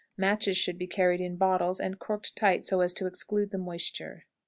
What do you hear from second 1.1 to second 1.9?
in bottles